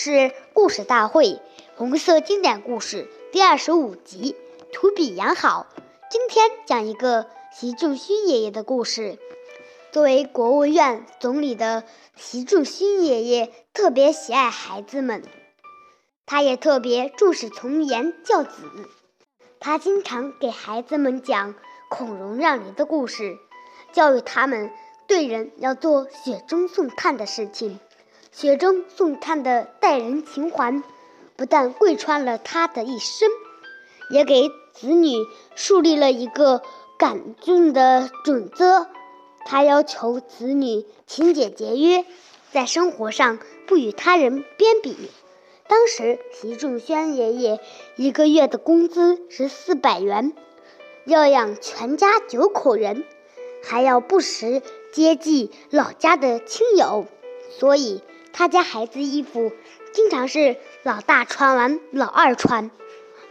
[0.00, 1.40] 是故事大会
[1.74, 4.36] 红色经典故事第二十五集
[4.72, 5.66] 《图比养好》。
[6.08, 9.18] 今天讲一个习仲勋爷爷的故事。
[9.90, 11.82] 作为国务院总理的
[12.14, 15.24] 习仲勋爷爷特别喜爱孩子们，
[16.26, 18.52] 他也特别重视从严教子。
[19.58, 21.56] 他经常给孩子们讲
[21.90, 23.36] 孔融让梨的故事，
[23.92, 24.70] 教育他们
[25.08, 27.80] 对人要做雪中送炭的事情。
[28.30, 30.82] 雪中送炭的待人情怀，
[31.34, 33.28] 不但贯穿了他的一生，
[34.10, 35.16] 也给子女
[35.56, 36.62] 树立了一个
[36.98, 38.86] 感动的准则。
[39.44, 42.04] 他要求子女勤俭节约，
[42.52, 45.10] 在生活上不与他人攀比。
[45.66, 47.60] 当时，习仲勋爷爷
[47.96, 50.32] 一个月的工资是四百元，
[51.06, 53.04] 要养全家九口人，
[53.64, 54.62] 还要不时
[54.92, 57.06] 接济老家的亲友，
[57.58, 58.02] 所以。
[58.38, 59.50] 他家孩子衣服
[59.92, 62.70] 经常是老大穿完，老二穿，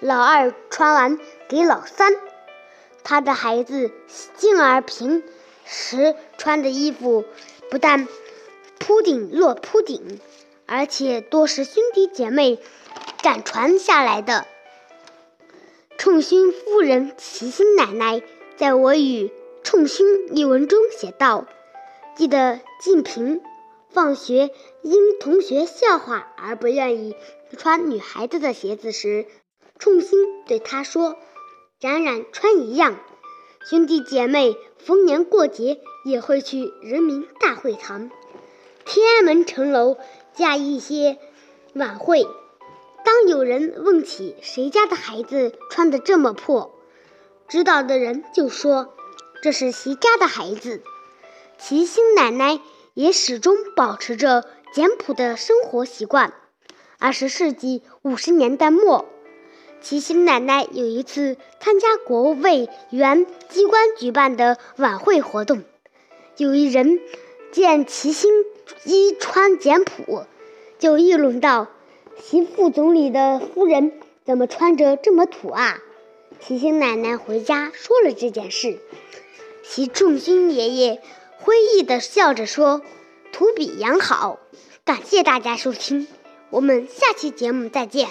[0.00, 2.12] 老二穿完给老三。
[3.04, 3.92] 他的孩子
[4.36, 5.22] 静儿平
[5.64, 7.24] 时穿的衣服
[7.70, 8.08] 不但
[8.80, 10.18] 铺顶落铺顶，
[10.66, 12.58] 而且多是兄弟姐妹
[13.22, 14.44] 赶传下来的。
[15.96, 18.22] 冲勋夫人齐心奶奶
[18.56, 19.30] 在我与
[19.62, 21.46] 冲勋一文中写道
[22.18, 23.40] ：“记得静平。”
[23.96, 24.50] 放学
[24.82, 27.16] 因同学笑话而不愿意
[27.56, 29.24] 穿女孩子的鞋子时，
[29.78, 31.16] 冲心对他说
[31.80, 33.00] ：“冉冉穿一样。”
[33.64, 38.10] 兄弟姐妹逢年过节也会去人民大会堂、
[38.84, 39.96] 天安门城楼
[40.34, 41.16] 加一些
[41.72, 42.28] 晚会。
[43.02, 46.78] 当有人问起谁家的孩子穿的这么破，
[47.48, 48.94] 知道的人就说
[49.42, 50.82] ：“这是习家的孩子。”
[51.56, 52.60] 齐心奶奶。
[52.96, 56.32] 也始终保持着简朴的生活习惯。
[56.98, 59.04] 二十世纪五十年代末，
[59.82, 65.62] 齐心奶奶有一次参加国务委员机关举办的晚会活动，
[66.38, 66.98] 有一人
[67.52, 68.32] 见齐心
[68.86, 70.24] 衣穿简朴，
[70.78, 71.68] 就议论道
[72.24, 73.92] ：“习副总理的夫人
[74.24, 75.80] 怎么穿着这么土啊？”
[76.40, 78.78] 齐心奶奶回家说了这件事，
[79.62, 81.02] 习仲勋爷爷。
[81.38, 82.82] 灰意的笑着说
[83.32, 84.40] ：“图比羊好。”
[84.84, 86.06] 感谢大家收听，
[86.50, 88.08] 我们下期节目再见。